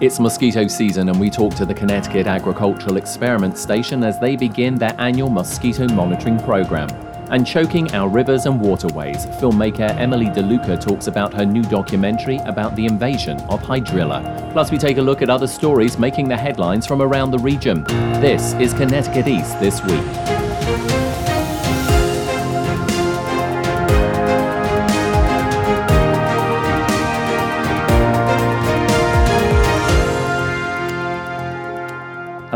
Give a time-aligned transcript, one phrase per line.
[0.00, 4.76] It's mosquito season, and we talk to the Connecticut Agricultural Experiment Station as they begin
[4.76, 6.88] their annual mosquito monitoring program.
[7.30, 12.74] And choking our rivers and waterways, filmmaker Emily DeLuca talks about her new documentary about
[12.76, 14.52] the invasion of hydrilla.
[14.54, 17.84] Plus, we take a look at other stories making the headlines from around the region.
[18.22, 21.09] This is Connecticut East This Week.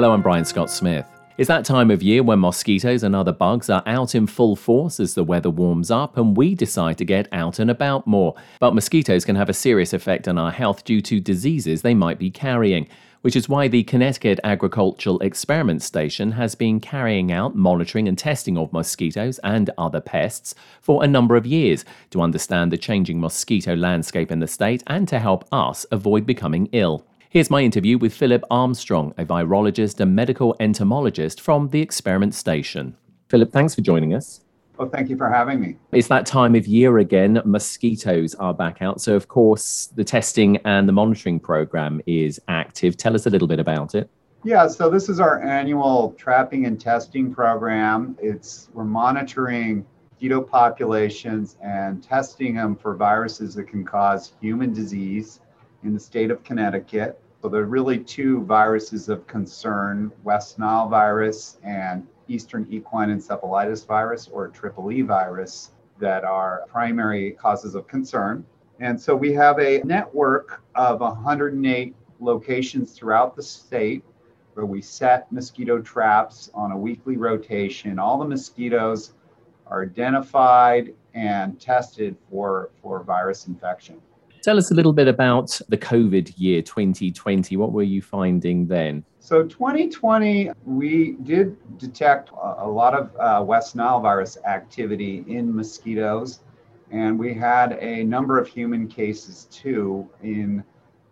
[0.05, 1.07] Hello, I'm Brian Scott Smith.
[1.39, 5.01] It's that time of year when mosquitoes and other bugs are out in full force
[5.01, 8.35] as the weather warms up and we decide to get out and about more.
[8.61, 12.19] But mosquitoes can have a serious effect on our health due to diseases they might
[12.19, 12.87] be carrying,
[13.23, 18.59] which is why the Connecticut Agricultural Experiment Station has been carrying out monitoring and testing
[18.59, 23.75] of mosquitoes and other pests for a number of years to understand the changing mosquito
[23.75, 27.07] landscape in the state and to help us avoid becoming ill.
[27.35, 32.97] Here's my interview with Philip Armstrong, a virologist and medical entomologist from the Experiment Station.
[33.29, 34.43] Philip, thanks for joining us.
[34.79, 35.77] Well, thank you for having me.
[35.91, 37.43] It's that time of year again.
[37.45, 39.01] Mosquitoes are back out.
[39.01, 42.97] So, of course, the testing and the monitoring program is active.
[42.97, 44.09] Tell us a little bit about it.
[44.45, 48.17] Yeah, so this is our annual trapping and testing program.
[48.23, 55.41] It's we're monitoring mosquito populations and testing them for viruses that can cause human disease
[55.83, 57.21] in the state of Connecticut.
[57.45, 63.87] So there are really two viruses of concern, West Nile virus and Eastern equine encephalitis
[63.87, 68.47] virus or triple E virus that are primary causes of concern.
[68.81, 74.03] And so we have a network of 108 locations throughout the state
[74.55, 77.99] where we set mosquito traps on a weekly rotation.
[77.99, 79.13] All the mosquitoes
[79.67, 84.01] are identified and tested for, for virus infection.
[84.45, 87.57] Tell us a little bit about the COVID year 2020.
[87.57, 89.03] What were you finding then?
[89.19, 92.29] So, 2020, we did detect
[92.59, 96.41] a lot of uh, West Nile virus activity in mosquitoes,
[96.91, 100.63] and we had a number of human cases too, in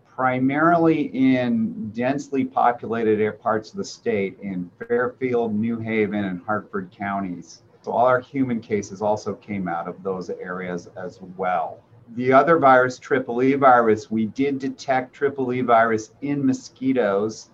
[0.07, 7.63] primarily in densely populated parts of the state in Fairfield, New Haven, and Hartford counties.
[7.81, 11.83] So, all our human cases also came out of those areas as well
[12.15, 17.51] the other virus, triple E virus, we did detect triple E virus in mosquitoes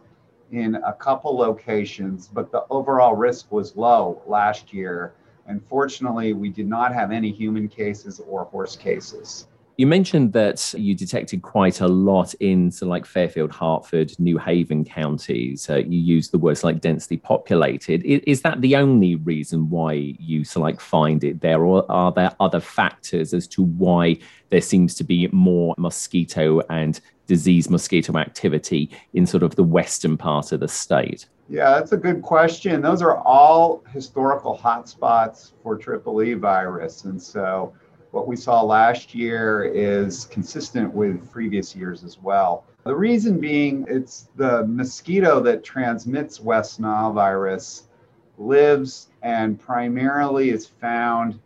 [0.51, 5.15] in a couple locations, but the overall risk was low last year.
[5.47, 9.47] And fortunately, we did not have any human cases or horse cases.
[9.79, 14.85] You mentioned that you detected quite a lot in so like Fairfield, Hartford, New Haven
[14.85, 15.71] counties.
[15.71, 18.05] Uh, you used the words like densely populated.
[18.05, 22.35] Is, is, that the only reason why you like find it there, or are there
[22.41, 24.19] other factors as to why
[24.51, 30.17] there seems to be more mosquito and disease mosquito activity in sort of the western
[30.17, 31.27] part of the state?
[31.49, 32.83] Yeah, that's a good question.
[32.83, 37.75] Those are all historical hotspots for triple E virus, and so
[38.11, 42.65] what we saw last year is consistent with previous years as well.
[42.85, 47.89] The reason being it's the mosquito that transmits West Nile virus
[48.39, 51.39] lives and primarily is found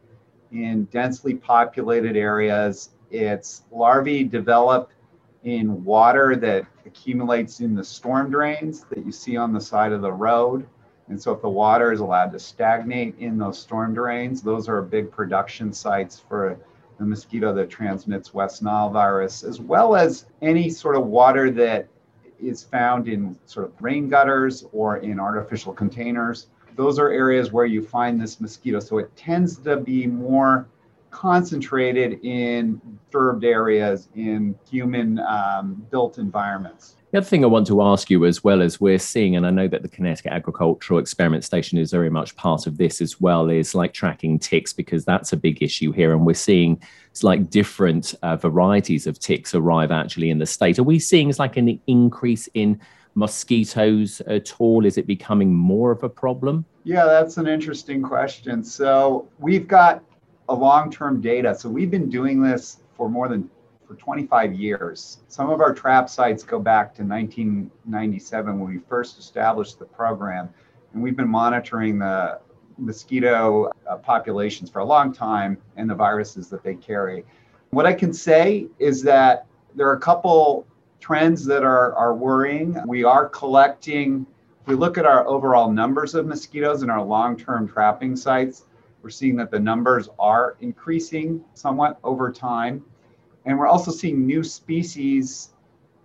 [0.52, 2.90] in densely populated areas.
[3.10, 4.90] Its larvae develop
[5.44, 10.02] in water that accumulates in the storm drains that you see on the side of
[10.02, 10.66] the road.
[11.12, 14.80] And so, if the water is allowed to stagnate in those storm drains, those are
[14.80, 16.58] big production sites for
[16.98, 21.86] the mosquito that transmits West Nile virus, as well as any sort of water that
[22.40, 26.46] is found in sort of rain gutters or in artificial containers.
[26.76, 28.81] Those are areas where you find this mosquito.
[28.81, 30.66] So, it tends to be more
[31.10, 36.96] concentrated in disturbed areas in human um, built environments.
[37.12, 39.50] The other thing I want to ask you, as well as we're seeing, and I
[39.50, 43.50] know that the Connecticut Agricultural Experiment Station is very much part of this as well,
[43.50, 46.12] is like tracking ticks because that's a big issue here.
[46.12, 46.81] And we're seeing
[47.11, 50.79] it's like different uh, varieties of ticks arrive actually in the state.
[50.79, 52.81] Are we seeing it's like an increase in
[53.14, 54.87] mosquitoes at all?
[54.87, 56.64] Is it becoming more of a problem?
[56.85, 58.64] Yeah, that's an interesting question.
[58.64, 60.03] So we've got
[60.49, 61.55] a long-term data.
[61.55, 63.50] So we've been doing this for more than
[63.92, 65.18] for 25 years.
[65.28, 70.48] Some of our trap sites go back to 1997 when we first established the program,
[70.92, 72.40] and we've been monitoring the
[72.78, 77.24] mosquito uh, populations for a long time and the viruses that they carry.
[77.70, 80.66] What I can say is that there are a couple
[81.00, 82.76] trends that are, are worrying.
[82.86, 84.26] We are collecting,
[84.62, 88.64] if we look at our overall numbers of mosquitoes in our long term trapping sites,
[89.02, 92.84] we're seeing that the numbers are increasing somewhat over time.
[93.44, 95.50] And we're also seeing new species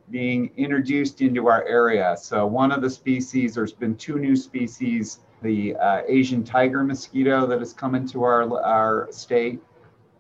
[0.10, 2.16] being introduced into our area.
[2.20, 7.46] So, one of the species, there's been two new species the uh, Asian tiger mosquito
[7.46, 9.60] that has come into our, our state.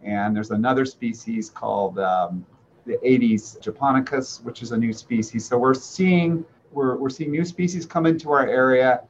[0.03, 2.45] And there's another species called um,
[2.85, 5.45] the Aedes japonicus, which is a new species.
[5.45, 9.01] So we're seeing we're, we're seeing new species come into our area,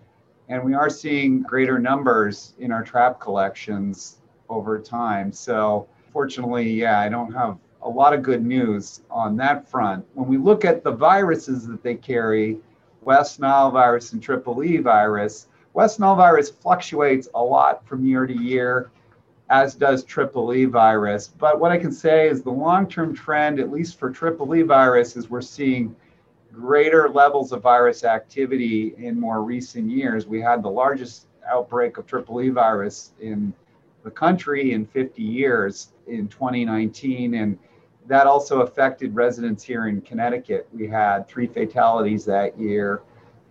[0.47, 4.17] and we are seeing greater numbers in our trap collections
[4.47, 5.31] over time.
[5.33, 7.57] So fortunately, yeah, I don't have
[7.87, 10.05] a lot of good news on that front.
[10.13, 12.59] When we look at the viruses that they carry,
[13.01, 18.27] West Nile virus and Triple E virus, West Nile virus fluctuates a lot from year
[18.27, 18.91] to year
[19.49, 21.29] as does triple E virus.
[21.29, 24.63] But what I can say is the long term trend, at least for triple E
[24.63, 25.95] virus, is we're seeing
[26.53, 30.27] greater levels of virus activity in more recent years.
[30.27, 33.53] We had the largest outbreak of triple E virus in
[34.03, 37.35] the country in 50 years in 2019.
[37.35, 37.57] And
[38.07, 40.67] that also affected residents here in Connecticut.
[40.73, 43.01] We had three fatalities that year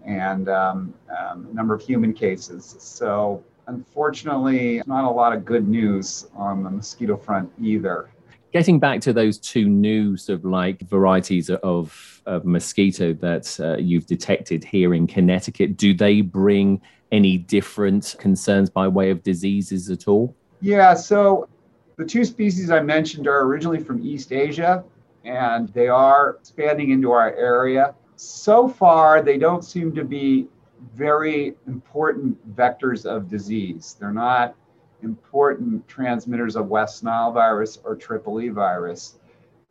[0.04, 2.76] and um, um, a number of human cases.
[2.78, 8.08] So unfortunately, not a lot of good news on the mosquito front either.
[8.52, 13.76] Getting back to those two new sort of like varieties of, of mosquito that uh,
[13.76, 16.80] you've detected here in Connecticut, do they bring
[17.12, 20.34] any different concerns by way of diseases at all?
[20.60, 21.48] Yeah, so
[21.96, 24.84] the two species I mentioned are originally from East Asia
[25.24, 27.94] and they are expanding into our area.
[28.16, 30.46] So far, they don't seem to be
[30.94, 33.96] very important vectors of disease.
[33.98, 34.54] They're not
[35.02, 39.18] important transmitters of West Nile virus or Triple E virus.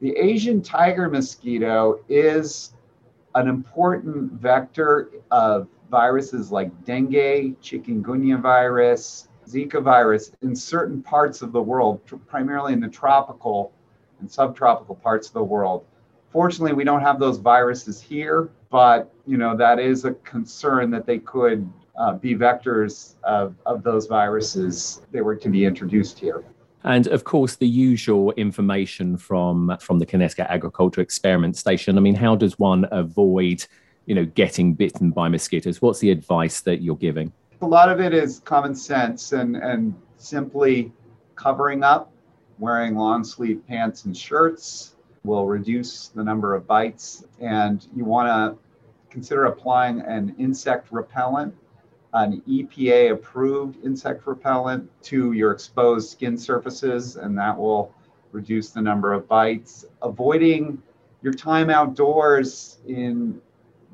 [0.02, 2.74] The Asian tiger mosquito is
[3.36, 11.52] an important vector of viruses like dengue, chikungunya virus, Zika virus in certain parts of
[11.52, 13.72] the world, primarily in the tropical
[14.20, 15.86] and subtropical parts of the world.
[16.32, 21.06] Fortunately, we don't have those viruses here, but you know that is a concern that
[21.06, 26.44] they could uh, be vectors of, of those viruses they were to be introduced here.
[26.84, 31.98] And of course, the usual information from from the Connecticut Agriculture Experiment Station.
[31.98, 33.66] I mean, how does one avoid,
[34.06, 35.82] you know, getting bitten by mosquitoes?
[35.82, 37.32] What's the advice that you're giving?
[37.62, 40.92] A lot of it is common sense and and simply
[41.36, 42.12] covering up,
[42.60, 47.26] wearing long sleeve pants and shirts, will reduce the number of bites.
[47.40, 48.58] And you want to
[49.10, 51.56] consider applying an insect repellent,
[52.14, 57.94] an EPA approved insect repellent to your exposed skin surfaces, and that will
[58.34, 59.86] reduce the number of bites.
[60.02, 60.82] Avoiding
[61.22, 63.42] your time outdoors in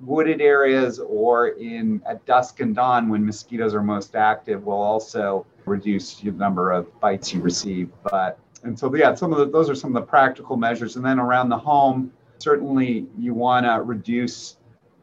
[0.03, 5.45] wooded areas or in at dusk and dawn when mosquitoes are most active will also
[5.65, 7.89] reduce the number of bites you receive.
[8.03, 10.95] But and so yeah, some of the, those are some of the practical measures.
[10.95, 14.57] And then around the home, certainly you want to reduce.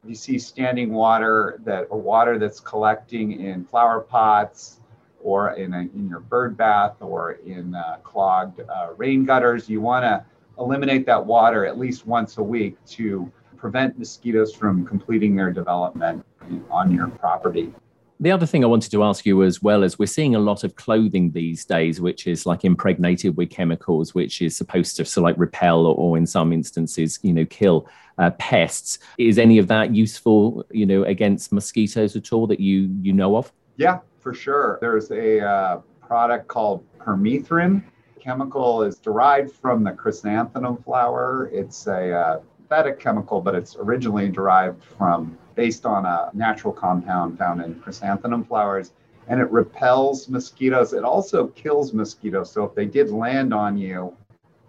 [0.07, 4.81] You see standing water that or water that's collecting in flower pots
[5.21, 9.69] or in a, in your bird bath or in uh, clogged uh, rain gutters.
[9.69, 10.25] You want to
[10.59, 16.25] eliminate that water at least once a week to prevent mosquitoes from completing their development
[16.71, 17.73] on your property.
[18.21, 20.65] The other thing I wanted to ask you as well is we're seeing a lot
[20.65, 25.23] of clothing these days, which is like impregnated with chemicals, which is supposed to so
[25.23, 27.89] like repel or, or in some instances, you know, kill
[28.19, 28.99] uh, pests.
[29.19, 33.37] Is any of that useful, you know, against mosquitoes at all that you you know
[33.37, 33.53] of?
[33.77, 34.79] Yeah, for sure.
[34.81, 37.85] There's a uh, product called permethrin.
[38.19, 41.49] chemical is derived from the chrysanthemum flower.
[41.53, 47.39] It's a uh, synthetic chemical, but it's originally derived from based on a natural compound
[47.39, 48.93] found in chrysanthemum flowers
[49.29, 50.93] and it repels mosquitoes.
[50.93, 52.53] It also kills mosquitoes.
[52.53, 54.15] So if they did land on you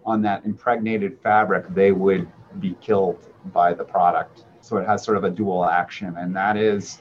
[0.06, 2.26] on that impregnated fabric, they would
[2.58, 3.18] be killed
[3.52, 4.44] by the product.
[4.62, 6.16] So it has sort of a dual action.
[6.16, 7.00] And that is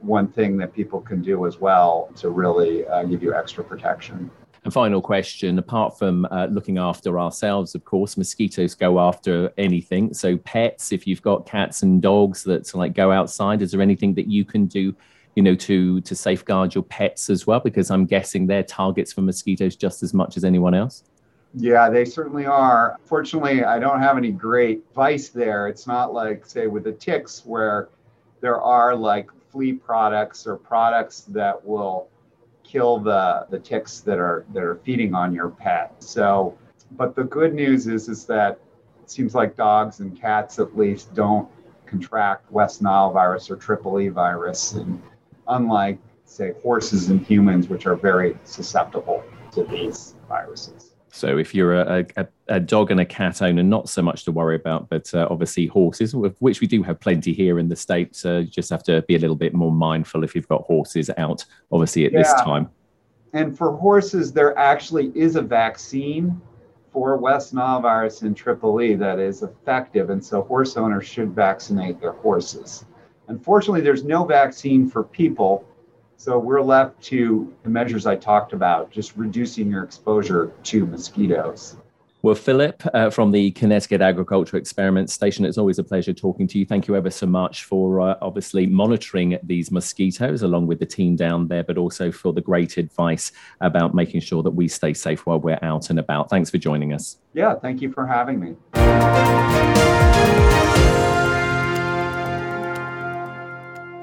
[0.00, 4.30] one thing that people can do as well to really uh, give you extra protection.
[4.66, 10.12] And final question apart from uh, looking after ourselves, of course, mosquitoes go after anything.
[10.12, 14.12] So, pets, if you've got cats and dogs that like go outside, is there anything
[14.14, 14.92] that you can do?
[15.36, 19.20] You know, to to safeguard your pets as well, because I'm guessing they're targets for
[19.20, 21.04] mosquitoes just as much as anyone else.
[21.54, 22.98] Yeah, they certainly are.
[23.04, 25.68] Fortunately, I don't have any great advice there.
[25.68, 27.88] It's not like, say, with the ticks, where
[28.40, 32.08] there are like flea products or products that will
[32.66, 35.94] kill the, the ticks that are that are feeding on your pet.
[36.02, 36.56] So,
[36.92, 38.58] but the good news is is that
[39.02, 41.48] it seems like dogs and cats at least don't
[41.86, 45.00] contract West Nile virus or Triple E virus, and
[45.48, 50.95] unlike say horses and humans, which are very susceptible to these viruses.
[51.16, 54.32] So if you're a, a, a, dog and a cat owner, not so much to
[54.32, 58.24] worry about, but uh, obviously horses, which we do have plenty here in the States.
[58.26, 61.10] Uh, you just have to be a little bit more mindful if you've got horses
[61.16, 61.42] out,
[61.72, 62.18] obviously at yeah.
[62.18, 62.68] this time.
[63.32, 66.38] And for horses, there actually is a vaccine
[66.92, 70.10] for West Nile virus and Triple E that is effective.
[70.10, 72.84] And so horse owners should vaccinate their horses.
[73.28, 75.66] Unfortunately, there's no vaccine for people.
[76.16, 81.76] So we're left to the measures I talked about, just reducing your exposure to mosquitoes.
[82.22, 86.58] Well, Philip uh, from the Connecticut Agriculture Experiment Station, it's always a pleasure talking to
[86.58, 86.66] you.
[86.66, 91.14] Thank you ever so much for uh, obviously monitoring these mosquitoes along with the team
[91.14, 93.30] down there, but also for the great advice
[93.60, 96.28] about making sure that we stay safe while we're out and about.
[96.28, 97.18] Thanks for joining us.
[97.32, 100.05] Yeah, thank you for having me.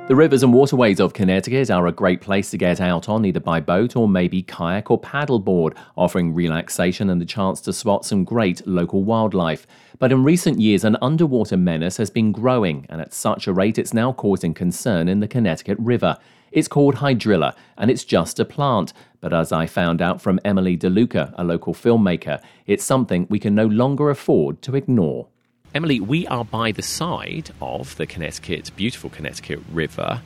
[0.05, 3.39] The rivers and waterways of Connecticut are a great place to get out on, either
[3.39, 8.25] by boat or maybe kayak or paddleboard, offering relaxation and the chance to spot some
[8.25, 9.65] great local wildlife.
[9.99, 13.77] But in recent years, an underwater menace has been growing, and at such a rate
[13.77, 16.17] it's now causing concern in the Connecticut River.
[16.51, 18.91] It's called hydrilla, and it's just a plant.
[19.21, 23.55] But as I found out from Emily DeLuca, a local filmmaker, it's something we can
[23.55, 25.29] no longer afford to ignore.
[25.73, 30.21] Emily, we are by the side of the Connecticut, beautiful Connecticut River.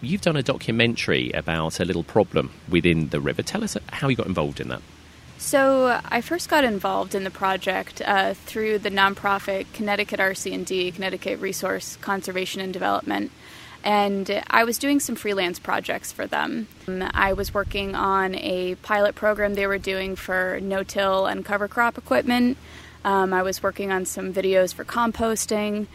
[0.00, 3.42] You've done a documentary about a little problem within the river.
[3.42, 4.80] Tell us how you got involved in that.
[5.36, 11.40] So I first got involved in the project uh, through the nonprofit Connecticut RC&D, Connecticut
[11.40, 13.30] Resource Conservation and Development,
[13.84, 16.68] and I was doing some freelance projects for them.
[16.88, 21.98] I was working on a pilot program they were doing for no-till and cover crop
[21.98, 22.56] equipment.
[23.04, 25.86] Um, I was working on some videos for composting,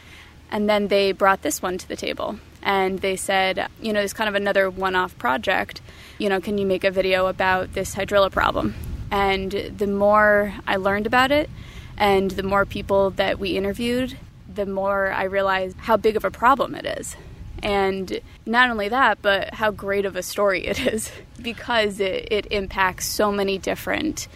[0.51, 2.39] and then they brought this one to the table.
[2.63, 5.81] And they said, you know, it's kind of another one off project.
[6.17, 8.75] You know, can you make a video about this hydrilla problem?
[9.10, 11.50] And the more I learned about it,
[11.98, 14.17] and the more people that we interviewed,
[14.53, 17.15] the more I realized how big of a problem it is.
[17.63, 22.48] And not only that, but how great of a story it is because it, it
[22.51, 24.27] impacts so many different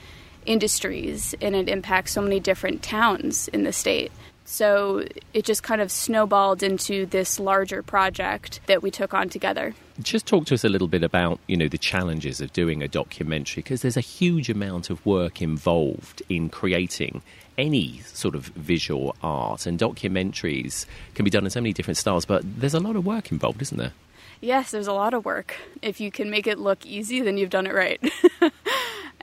[0.46, 4.12] industries and it impacts so many different towns in the state.
[4.46, 9.74] So it just kind of snowballed into this larger project that we took on together.
[10.02, 12.88] Just talk to us a little bit about, you know, the challenges of doing a
[12.88, 17.24] documentary because there's a huge amount of work involved in creating
[17.58, 20.86] any sort of visual art and documentaries
[21.16, 23.62] can be done in so many different styles, but there's a lot of work involved,
[23.62, 23.94] isn't there?
[24.42, 25.56] Yes, there's a lot of work.
[25.82, 28.00] If you can make it look easy, then you've done it right.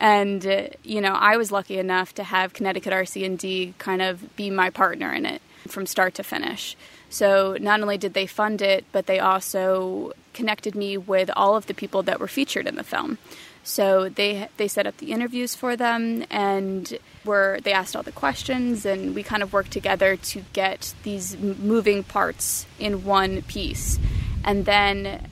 [0.03, 4.51] And uh, you know, I was lucky enough to have Connecticut RC&D kind of be
[4.51, 6.77] my partner in it from start to finish.
[7.09, 11.67] So not only did they fund it, but they also connected me with all of
[11.67, 13.19] the people that were featured in the film.
[13.63, 18.11] So they they set up the interviews for them, and were they asked all the
[18.11, 24.01] questions, and we kind of worked together to get these moving parts in one piece.
[24.45, 25.29] And then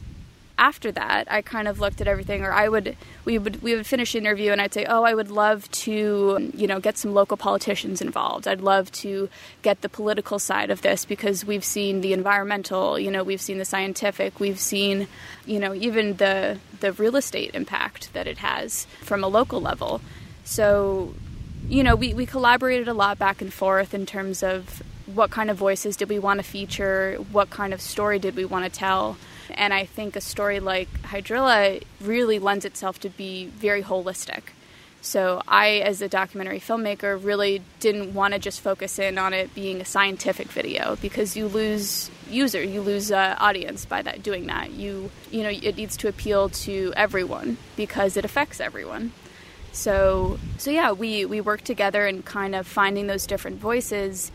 [0.61, 3.87] after that, I kind of looked at everything, or I would we would we would
[3.87, 7.39] finish interview, and I'd say, oh, I would love to you know get some local
[7.39, 8.47] politicians involved.
[8.47, 9.31] I'd love to
[9.63, 13.57] get the political side of this because we've seen the environmental, you know, we've seen
[13.57, 15.09] the scientific, we've seen
[15.47, 20.03] you know even the the real estate impact that it has from a local level.
[20.45, 21.15] So
[21.69, 25.51] you know, we, we collaborated a lot back and forth in terms of what kind
[25.51, 28.71] of voices did we want to feature, what kind of story did we want to
[28.71, 29.17] tell.
[29.53, 34.43] And I think a story like Hydrilla really lends itself to be very holistic.
[35.03, 39.55] So I, as a documentary filmmaker, really didn't want to just focus in on it
[39.55, 44.47] being a scientific video because you lose user, you lose uh, audience by that doing
[44.47, 44.73] that.
[44.73, 49.13] You you know it needs to appeal to everyone because it affects everyone.
[49.73, 54.31] So so yeah, we we work together and kind of finding those different voices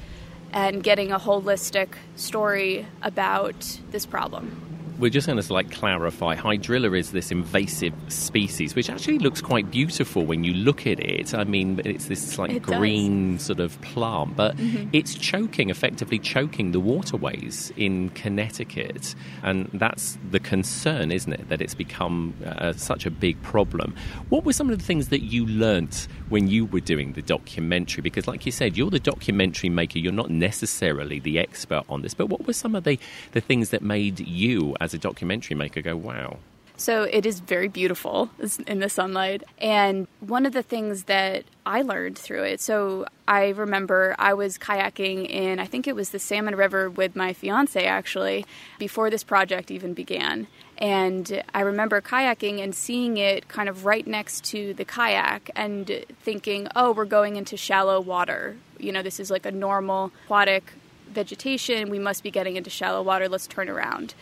[0.51, 4.64] and getting a holistic story about this problem.
[4.99, 6.35] We're just going to like clarify.
[6.35, 11.33] Hydrilla is this invasive species, which actually looks quite beautiful when you look at it.
[11.33, 14.89] I mean, it's this like It green sort of plant, but Mm-hmm.
[14.93, 21.49] it's choking, effectively choking the waterways in Connecticut, and that's the concern, isn't it?
[21.49, 23.95] That it's become uh, such a big problem.
[24.29, 28.01] What were some of the things that you learnt when you were doing the documentary?
[28.01, 29.99] Because, like you said, you're the documentary maker.
[29.99, 32.97] You're not necessarily the expert on this, but what were some of the
[33.33, 36.37] the things that made you, as a documentary maker, go, "Wow"?
[36.77, 38.29] So it is very beautiful
[38.67, 39.43] in the sunlight.
[39.59, 44.57] And one of the things that I learned through it, so I remember I was
[44.57, 48.45] kayaking in, I think it was the Salmon River with my fiance actually,
[48.77, 50.47] before this project even began.
[50.77, 56.03] And I remember kayaking and seeing it kind of right next to the kayak and
[56.21, 58.57] thinking, oh, we're going into shallow water.
[58.77, 60.73] You know, this is like a normal aquatic
[61.07, 61.89] vegetation.
[61.89, 63.29] We must be getting into shallow water.
[63.29, 64.13] Let's turn around.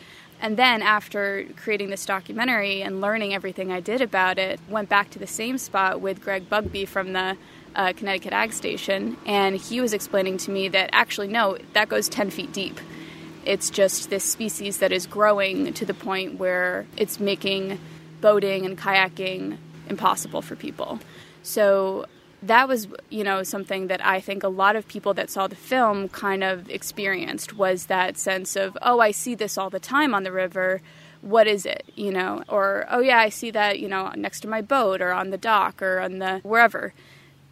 [0.43, 5.09] And then after creating this documentary and learning everything I did about it, went back
[5.11, 7.37] to the same spot with Greg Bugbee from the
[7.73, 12.09] uh, Connecticut Ag Station, and he was explaining to me that actually no, that goes
[12.09, 12.77] 10 feet deep.
[13.45, 17.79] It's just this species that is growing to the point where it's making
[18.19, 19.57] boating and kayaking
[19.87, 20.99] impossible for people.
[21.41, 22.05] So
[22.47, 25.55] that was, you know, something that I think a lot of people that saw the
[25.55, 30.13] film kind of experienced was that sense of, oh, I see this all the time
[30.13, 30.81] on the river.
[31.21, 32.43] What is it, you know?
[32.49, 35.37] Or, oh, yeah, I see that, you know, next to my boat or on the
[35.37, 36.93] dock or on the wherever.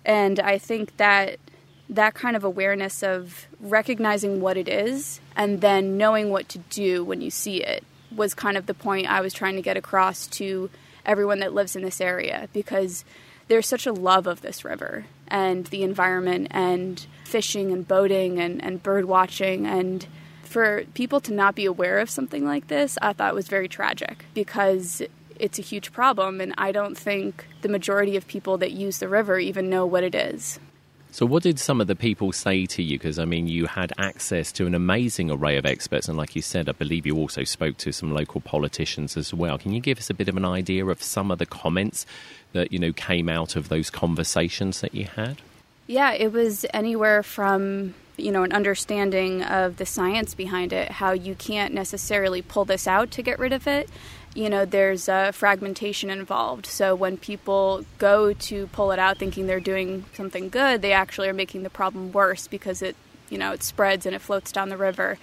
[0.06, 1.40] And I think that
[1.88, 7.04] that kind of awareness of recognizing what it is and then knowing what to do
[7.04, 7.84] when you see it
[8.14, 10.70] was kind of the point I was trying to get across to
[11.06, 13.04] everyone that lives in this area because
[13.52, 18.64] there's such a love of this river and the environment and fishing and boating and,
[18.64, 19.68] and bird watching.
[19.68, 20.08] And
[20.42, 24.26] for people to not be aware of something like this i thought was very tragic
[24.34, 25.02] because
[25.38, 26.40] it's a huge problem.
[26.40, 30.06] And i don't think the majority of people that use the river even know what
[30.06, 30.58] it is
[31.14, 32.98] So, what did some of the people say to you?
[32.98, 36.42] Because, I mean, you had access to an amazing array of experts, and like you
[36.42, 39.58] said, I believe you also spoke to some local politicians as well.
[39.58, 42.06] Can you give us a bit of an idea of some of the comments
[42.54, 45.42] that, you know, came out of those conversations that you had?
[45.86, 51.12] Yeah, it was anywhere from, you know, an understanding of the science behind it, how
[51.12, 53.90] you can't necessarily pull this out to get rid of it.
[54.34, 56.66] You know, there's uh, fragmentation involved.
[56.66, 61.28] So when people go to pull it out thinking they're doing something good, they actually
[61.28, 62.96] are making the problem worse because it,
[63.30, 65.18] you know, it spreads and it floats down the river.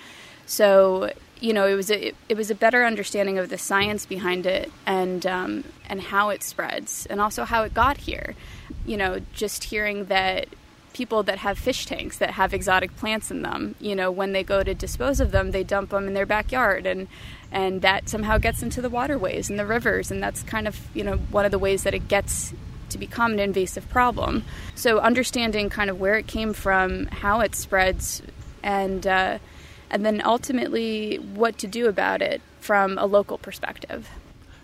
[0.46, 4.46] So you know, it was a, it was a better understanding of the science behind
[4.46, 8.34] it and um, and how it spreads, and also how it got here.
[8.84, 10.48] You know, just hearing that
[10.98, 14.42] people that have fish tanks that have exotic plants in them, you know, when they
[14.42, 17.06] go to dispose of them, they dump them in their backyard, and
[17.52, 21.04] and that somehow gets into the waterways and the rivers, and that's kind of you
[21.04, 22.52] know one of the ways that it gets
[22.90, 24.42] to become an invasive problem.
[24.74, 28.20] So understanding kind of where it came from, how it spreads,
[28.64, 29.38] and uh,
[29.90, 34.08] and then ultimately what to do about it from a local perspective.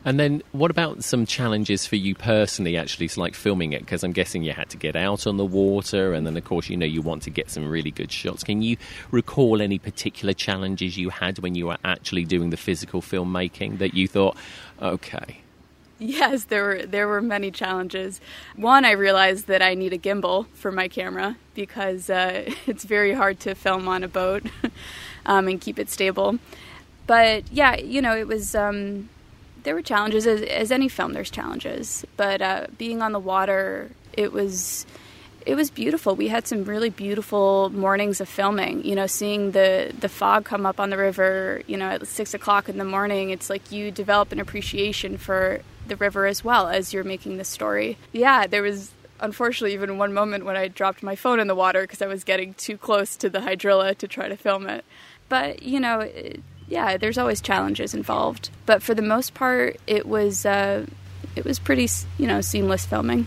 [0.07, 3.81] And then, what about some challenges for you personally, actually, so like filming it?
[3.81, 6.69] Because I'm guessing you had to get out on the water, and then, of course,
[6.69, 8.45] you know, you want to get some really good shots.
[8.45, 8.77] Can you
[9.11, 13.95] recall any particular challenges you had when you were actually doing the physical filmmaking that
[13.95, 14.37] you thought,
[14.83, 15.39] okay,
[15.99, 18.21] Yes, there were there were many challenges.
[18.57, 23.15] One, I realized that I need a gimbal for my camera because uh, it's very
[23.15, 24.45] hard to film on a boat
[25.27, 26.39] um, and keep it stable.
[27.07, 29.09] But yeah, you know, it was um,
[29.65, 31.13] there were challenges as, as any film.
[31.13, 34.87] There's challenges, but uh, being on the water, it was
[35.47, 36.15] it was beautiful.
[36.15, 38.85] We had some really beautiful mornings of filming.
[38.85, 41.63] You know, seeing the the fog come up on the river.
[41.67, 45.61] You know, at six o'clock in the morning, it's like you develop an appreciation for
[45.87, 47.99] the river as well as you're making the story.
[48.13, 51.83] Yeah, there was unfortunately even one moment when I dropped my phone in the water
[51.83, 54.85] because I was getting too close to the hydrilla to try to film it.
[55.29, 58.51] But you know, it, yeah, there's always challenges involved.
[58.67, 60.87] But for the most part, it was uh,
[61.37, 63.27] it was pretty you know seamless filming.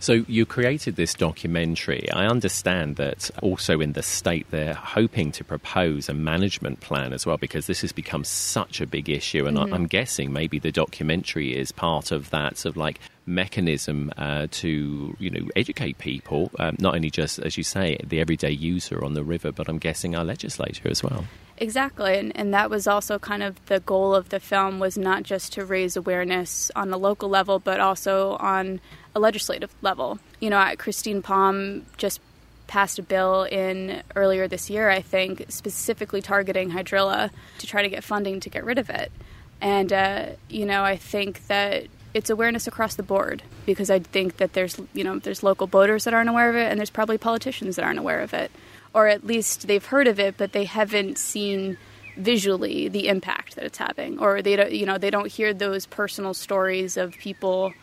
[0.00, 2.10] So you created this documentary.
[2.12, 7.24] I understand that also in the state they're hoping to propose a management plan as
[7.24, 9.72] well because this has become such a big issue, and Mm-hmm.
[9.72, 15.16] I'm guessing maybe the documentary is part of that sort of like mechanism uh, to
[15.18, 19.14] you know educate people, um, not only just as you say the everyday user on
[19.14, 21.24] the river, but I'm guessing our legislature as well.
[21.56, 25.22] Exactly, and, and that was also kind of the goal of the film was not
[25.22, 28.80] just to raise awareness on the local level, but also on
[29.14, 30.18] a legislative level.
[30.40, 32.20] You know, Christine Palm just
[32.66, 37.88] passed a bill in earlier this year, I think, specifically targeting hydrilla to try to
[37.88, 39.12] get funding to get rid of it.
[39.60, 44.38] And, uh, you know, I think that it's awareness across the board because I think
[44.38, 47.18] that there's, you know, there's local boaters that aren't aware of it and there's probably
[47.18, 48.50] politicians that aren't aware of it.
[48.94, 51.76] Or at least they've heard of it, but they haven't seen
[52.16, 55.84] visually the impact that it's having or they don't you know they don't hear those
[55.84, 57.74] personal stories of people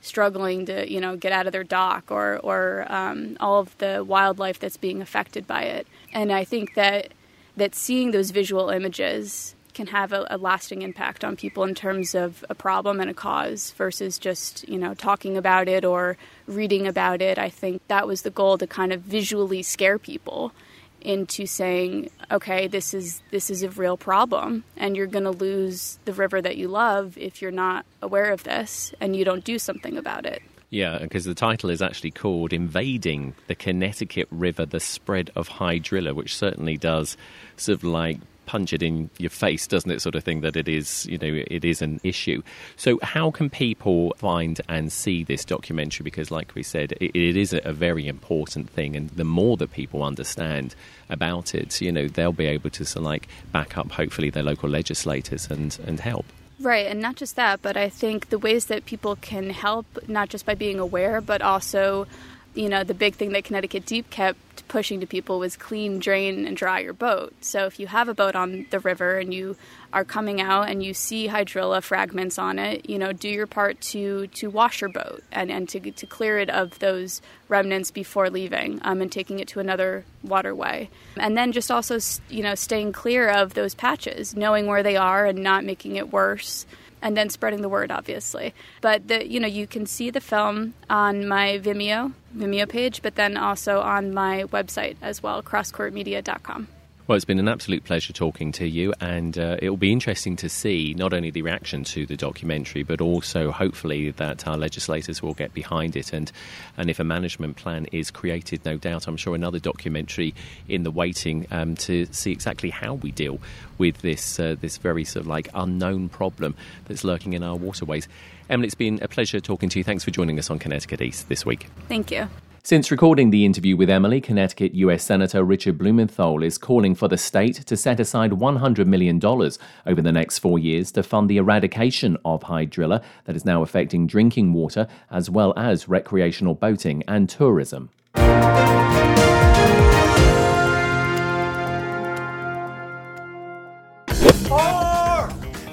[0.00, 4.04] struggling to you know get out of their dock or or um, all of the
[4.04, 5.86] wildlife that's being affected by it.
[6.12, 7.12] And I think that
[7.56, 12.14] that seeing those visual images can have a, a, lasting impact on people in terms
[12.14, 16.86] of a problem and a cause versus just you know talking about it or reading
[16.86, 17.38] about it.
[17.38, 20.52] I think that was the goal to kind of visually scare people
[21.00, 25.98] into saying, okay, this is this is a real problem, and you're going to lose
[26.04, 29.58] the river that you love if you're not aware of this and you don't do
[29.58, 30.42] something about it.
[30.70, 36.14] Yeah, because the title is actually called Invading the Connecticut River, the Spread of Hydrilla,
[36.14, 37.16] which certainly does
[37.56, 38.18] sort of like
[38.50, 40.02] punch it in your face, doesn't it?
[40.02, 42.42] Sort of thing that it is, you know, it is an issue.
[42.74, 46.02] So, how can people find and see this documentary?
[46.02, 49.70] Because, like we said, it, it is a very important thing, and the more that
[49.70, 50.74] people understand
[51.08, 54.68] about it, you know, they'll be able to of like back up, hopefully, their local
[54.68, 56.26] legislators and and help.
[56.58, 60.28] Right, and not just that, but I think the ways that people can help, not
[60.28, 62.08] just by being aware, but also
[62.54, 66.46] you know, the big thing that Connecticut DEEP kept pushing to people was clean, drain,
[66.46, 67.32] and dry your boat.
[67.40, 69.56] So if you have a boat on the river and you
[69.92, 73.80] are coming out and you see hydrilla fragments on it, you know, do your part
[73.80, 78.30] to to wash your boat and, and to, to clear it of those remnants before
[78.30, 80.88] leaving um, and taking it to another waterway.
[81.16, 85.26] And then just also, you know, staying clear of those patches, knowing where they are
[85.26, 86.66] and not making it worse
[87.02, 88.54] and then spreading the word, obviously.
[88.80, 93.16] But the, you know, you can see the film on my Vimeo Vimeo page, but
[93.16, 96.68] then also on my website as well, crosscourtmedia.com.
[97.10, 100.36] Well, it's been an absolute pleasure talking to you, and uh, it will be interesting
[100.36, 105.20] to see not only the reaction to the documentary, but also hopefully that our legislators
[105.20, 106.12] will get behind it.
[106.12, 106.30] And,
[106.76, 110.36] and if a management plan is created, no doubt, I'm sure another documentary
[110.68, 113.40] in the waiting um, to see exactly how we deal
[113.76, 118.06] with this, uh, this very sort of like unknown problem that's lurking in our waterways.
[118.48, 119.84] Emily, it's been a pleasure talking to you.
[119.84, 121.66] Thanks for joining us on Connecticut East this week.
[121.88, 122.28] Thank you.
[122.62, 125.02] Since recording the interview with Emily, Connecticut U.S.
[125.02, 130.12] Senator Richard Blumenthal is calling for the state to set aside $100 million over the
[130.12, 134.86] next four years to fund the eradication of hydrilla that is now affecting drinking water
[135.10, 137.88] as well as recreational boating and tourism.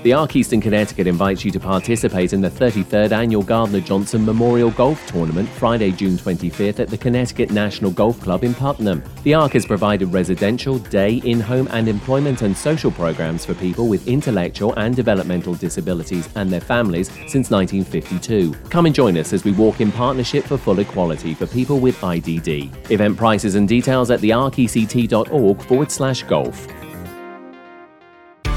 [0.04, 4.70] The Arc Eastern Connecticut invites you to participate in the 33rd annual Gardner Johnson Memorial
[4.70, 9.04] Golf Tournament Friday, June 25th at the Connecticut National Golf Club in Putnam.
[9.24, 13.88] The Arc has provided residential, day, in home, and employment and social programs for people
[13.88, 18.54] with intellectual and developmental disabilities and their families since 1952.
[18.70, 22.00] Come and join us as we walk in partnership for full equality for people with
[22.02, 22.92] IDD.
[22.92, 26.68] Event prices and details at thearcect.org forward slash golf.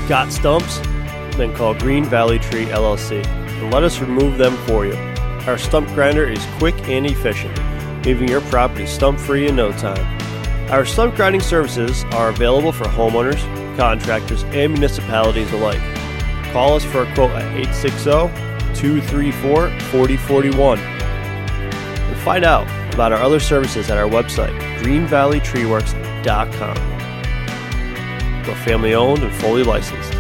[0.07, 0.81] Got stumps?
[1.41, 4.95] Then call Green Valley Tree LLC and let us remove them for you.
[5.47, 7.59] Our stump grinder is quick and efficient,
[8.05, 10.21] leaving your property stump free in no time.
[10.71, 13.41] Our stump grinding services are available for homeowners,
[13.77, 15.81] contractors, and municipalities alike.
[16.53, 18.11] Call us for a quote at 860
[18.79, 20.79] 234 4041.
[20.79, 26.77] And find out about our other services at our website, greenvalleytreeworks.com.
[28.47, 30.20] We're family owned and fully licensed.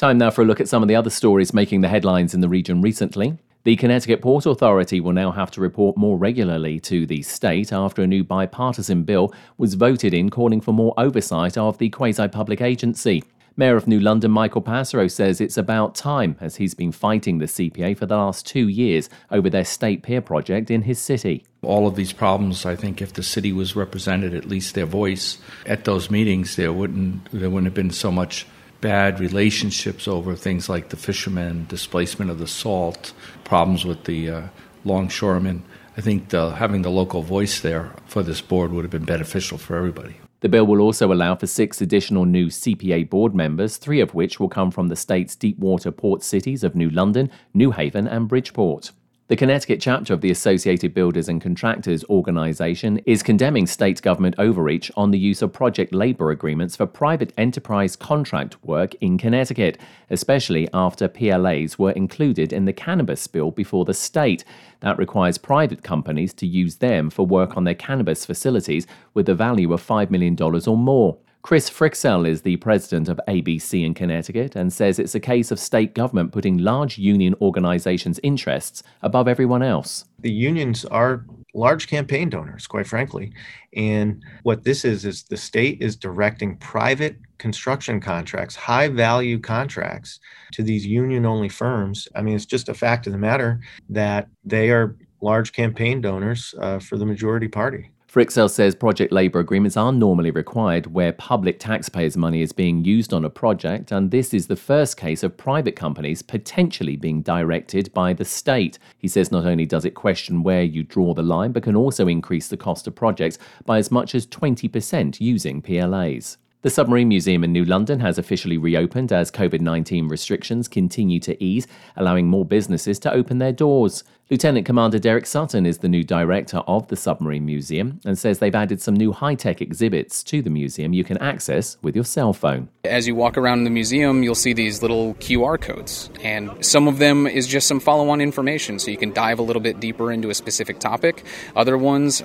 [0.00, 2.40] Time now for a look at some of the other stories making the headlines in
[2.40, 3.36] the region recently.
[3.64, 8.00] The Connecticut Port Authority will now have to report more regularly to the state after
[8.00, 12.62] a new bipartisan bill was voted in calling for more oversight of the quasi public
[12.62, 13.22] agency.
[13.58, 17.44] Mayor of New London, Michael Passero, says it's about time as he's been fighting the
[17.44, 21.44] CPA for the last two years over their state pier project in his city.
[21.60, 25.36] All of these problems, I think, if the city was represented, at least their voice
[25.66, 28.46] at those meetings, there wouldn't there wouldn't have been so much
[28.80, 33.12] bad relationships over things like the fishermen, displacement of the salt,
[33.44, 34.42] problems with the uh,
[34.84, 35.62] longshoremen.
[35.96, 39.58] I think the, having the local voice there for this board would have been beneficial
[39.58, 40.16] for everybody.
[40.40, 44.40] The bill will also allow for six additional new CPA board members, three of which
[44.40, 48.26] will come from the state's deep water port cities of New London, New Haven, and
[48.26, 48.92] Bridgeport.
[49.30, 54.90] The Connecticut chapter of the Associated Builders and Contractors organization is condemning state government overreach
[54.96, 59.78] on the use of project labor agreements for private enterprise contract work in Connecticut,
[60.10, 64.44] especially after PLAs were included in the cannabis bill before the state.
[64.80, 69.34] That requires private companies to use them for work on their cannabis facilities with a
[69.36, 71.18] value of $5 million or more.
[71.42, 75.58] Chris Fryxell is the president of ABC in Connecticut and says it's a case of
[75.58, 80.04] state government putting large union organizations' interests above everyone else.
[80.18, 81.24] The unions are
[81.54, 83.32] large campaign donors, quite frankly.
[83.74, 90.20] And what this is, is the state is directing private construction contracts, high value contracts,
[90.52, 92.06] to these union only firms.
[92.14, 96.54] I mean, it's just a fact of the matter that they are large campaign donors
[96.60, 97.90] uh, for the majority party.
[98.12, 103.12] Fryxell says project labour agreements are normally required where public taxpayers' money is being used
[103.14, 107.94] on a project, and this is the first case of private companies potentially being directed
[107.94, 108.80] by the state.
[108.98, 112.08] He says not only does it question where you draw the line, but can also
[112.08, 116.36] increase the cost of projects by as much as 20% using PLAs.
[116.62, 121.42] The Submarine Museum in New London has officially reopened as COVID 19 restrictions continue to
[121.42, 124.04] ease, allowing more businesses to open their doors.
[124.28, 128.54] Lieutenant Commander Derek Sutton is the new director of the Submarine Museum and says they've
[128.54, 132.34] added some new high tech exhibits to the museum you can access with your cell
[132.34, 132.68] phone.
[132.84, 136.98] As you walk around the museum, you'll see these little QR codes, and some of
[136.98, 140.12] them is just some follow on information so you can dive a little bit deeper
[140.12, 141.24] into a specific topic.
[141.56, 142.22] Other ones,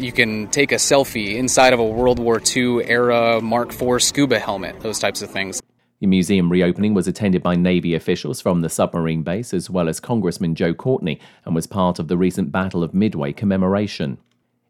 [0.00, 4.38] you can take a selfie inside of a World War II era Mark IV scuba
[4.38, 5.60] helmet, those types of things.
[6.00, 9.98] The museum reopening was attended by Navy officials from the submarine base as well as
[9.98, 14.18] Congressman Joe Courtney and was part of the recent Battle of Midway commemoration.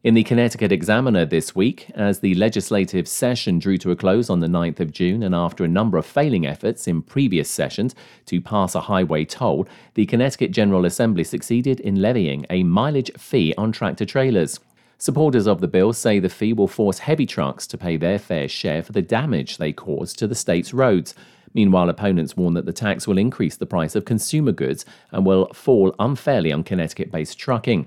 [0.05, 4.39] In the Connecticut Examiner this week, as the legislative session drew to a close on
[4.39, 8.41] the 9th of June and after a number of failing efforts in previous sessions to
[8.41, 13.73] pass a highway toll, the Connecticut General Assembly succeeded in levying a mileage fee on
[13.73, 14.61] tractor trailers.
[15.01, 18.49] Supporters of the bill say the fee will force heavy trucks to pay their fair
[18.49, 21.15] share for the damage they cause to the state's roads.
[21.55, 25.53] Meanwhile, opponents warn that the tax will increase the price of consumer goods and will
[25.55, 27.87] fall unfairly on Connecticut based trucking.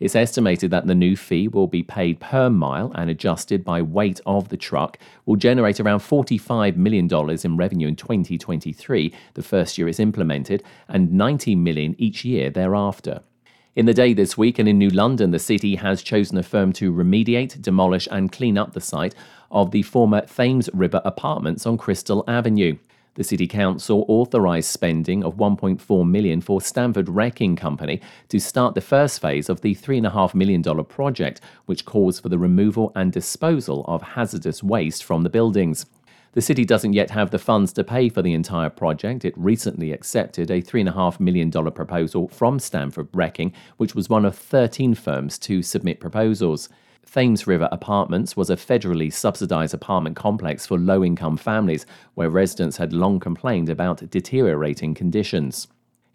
[0.00, 4.20] It's estimated that the new fee will be paid per mile and adjusted by weight
[4.26, 7.08] of the truck, will generate around $45 million
[7.44, 13.20] in revenue in 2023, the first year it's implemented, and 90 million each year thereafter.
[13.76, 16.72] In the day this week and in New London, the city has chosen a firm
[16.72, 19.14] to remediate, demolish, and clean up the site
[19.52, 22.78] of the former Thames River apartments on Crystal Avenue.
[23.14, 28.80] The City Council authorised spending of 1.4 million for Stanford Wrecking Company to start the
[28.80, 34.02] first phase of the $3.5 million project, which calls for the removal and disposal of
[34.02, 35.86] hazardous waste from the buildings.
[36.32, 39.24] The city doesn't yet have the funds to pay for the entire project.
[39.24, 44.94] It recently accepted a $3.5 million proposal from Stanford Wrecking, which was one of 13
[44.94, 46.68] firms to submit proposals.
[47.04, 52.76] Thames River Apartments was a federally subsidized apartment complex for low income families where residents
[52.76, 55.66] had long complained about deteriorating conditions.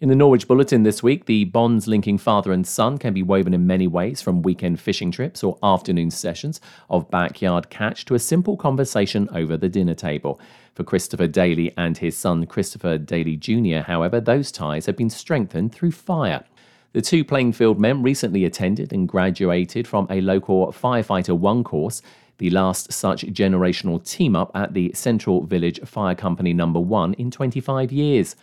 [0.01, 3.53] In the Norwich Bulletin this week, the bonds linking father and son can be woven
[3.53, 8.19] in many ways from weekend fishing trips or afternoon sessions of backyard catch to a
[8.19, 10.37] simple conversation over the dinner table.
[10.73, 15.73] For Christopher Daly and his son Christopher Daly Jr., however, those ties have been strengthened
[15.73, 16.43] through fire.
[16.91, 22.01] The two Plainfield men recently attended and graduated from a local Firefighter 1 course,
[22.37, 27.31] the last such generational team up at the Central Village Fire Company number 1 in
[27.31, 28.35] 25 years.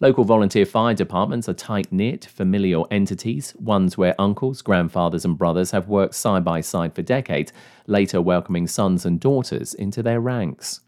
[0.00, 5.70] Local volunteer fire departments are tight knit, familial entities, ones where uncles, grandfathers, and brothers
[5.70, 7.52] have worked side by side for decades,
[7.86, 10.80] later welcoming sons and daughters into their ranks.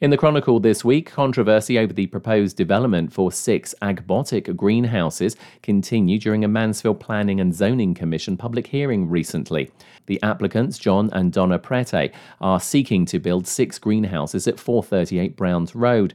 [0.00, 6.22] In the Chronicle this week, controversy over the proposed development for six agbotic greenhouses continued
[6.22, 9.72] during a Mansfield Planning and Zoning Commission public hearing recently.
[10.06, 15.74] The applicants, John and Donna Prete, are seeking to build six greenhouses at 438 Browns
[15.74, 16.14] Road.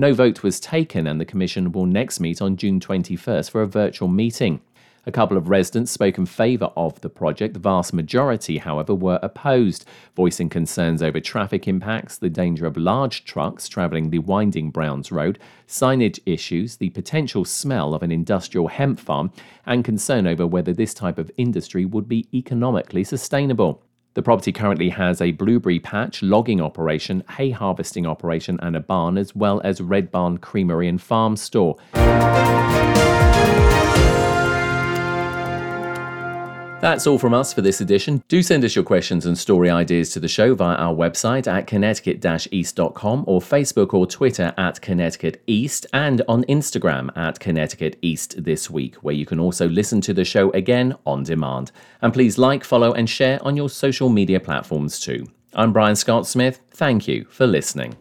[0.00, 3.66] No vote was taken, and the Commission will next meet on June 21st for a
[3.66, 4.60] virtual meeting.
[5.06, 7.54] A couple of residents spoke in favour of the project.
[7.54, 9.84] The vast majority, however, were opposed,
[10.14, 15.40] voicing concerns over traffic impacts, the danger of large trucks travelling the winding Browns Road,
[15.66, 19.32] signage issues, the potential smell of an industrial hemp farm,
[19.66, 23.82] and concern over whether this type of industry would be economically sustainable.
[24.18, 29.16] The property currently has a blueberry patch, logging operation, hay harvesting operation, and a barn,
[29.16, 31.76] as well as Red Barn Creamery and Farm Store.
[36.80, 38.22] That's all from us for this edition.
[38.28, 41.66] Do send us your questions and story ideas to the show via our website at
[41.66, 48.70] connecticut-east.com or Facebook or Twitter at Connecticut East and on Instagram at Connecticut East this
[48.70, 51.72] week, where you can also listen to the show again on demand.
[52.00, 55.26] And please like, follow, and share on your social media platforms too.
[55.54, 56.60] I'm Brian Scott Smith.
[56.70, 57.96] Thank you for listening.